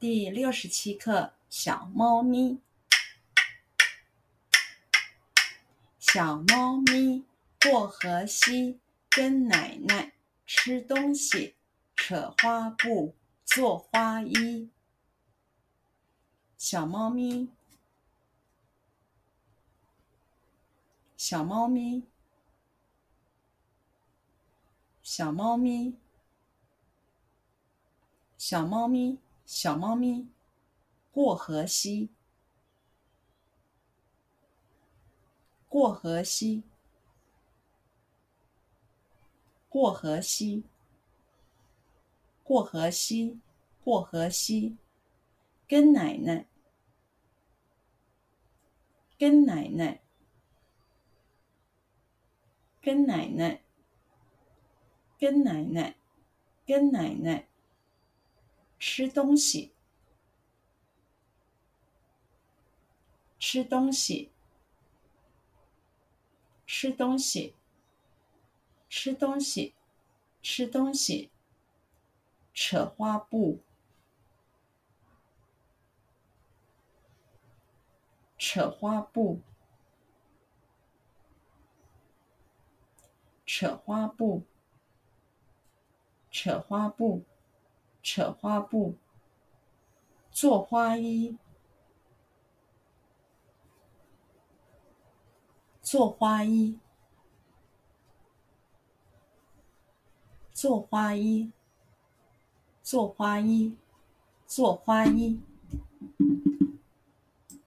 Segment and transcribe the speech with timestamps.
[0.00, 2.58] 第六十七课：小猫咪。
[5.98, 7.26] 小猫咪
[7.60, 10.14] 过河溪，跟奶奶
[10.46, 11.54] 吃东西，
[11.94, 14.70] 扯花布做花衣。
[16.56, 17.50] 小猫咪，
[21.18, 22.04] 小猫咪，
[25.02, 25.94] 小猫咪。
[28.38, 29.18] 小猫咪，
[29.52, 30.28] 小猫咪，
[31.10, 32.08] 过河溪，
[35.68, 36.62] 过河溪，
[39.68, 40.62] 过河溪，
[42.44, 43.40] 过河溪，
[43.82, 44.76] 过河溪，
[45.66, 46.46] 跟奶奶，
[49.18, 50.00] 跟奶奶，
[52.80, 53.64] 跟奶奶，
[55.18, 55.96] 跟奶奶，
[56.64, 57.49] 跟奶奶。
[58.80, 59.72] 吃东西，
[63.38, 64.32] 吃东西，
[66.66, 67.54] 吃东西，
[68.88, 69.74] 吃东西，
[70.42, 71.30] 吃东西。
[72.52, 73.62] 扯花布，
[78.36, 79.40] 扯花布，
[83.46, 84.42] 扯花布，
[86.30, 87.24] 扯花布。
[88.02, 88.96] 扯花布，
[90.30, 91.36] 做花衣，
[95.82, 96.78] 做花衣，
[100.52, 101.52] 做花衣，
[102.82, 103.76] 做花衣，
[104.46, 105.40] 做花衣。